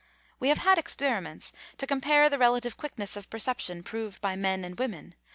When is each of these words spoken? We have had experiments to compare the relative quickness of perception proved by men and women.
We 0.39 0.49
have 0.49 0.57
had 0.57 0.79
experiments 0.79 1.51
to 1.77 1.85
compare 1.85 2.27
the 2.27 2.39
relative 2.39 2.75
quickness 2.75 3.15
of 3.15 3.29
perception 3.29 3.83
proved 3.83 4.19
by 4.19 4.35
men 4.35 4.65
and 4.65 4.79
women. 4.79 5.13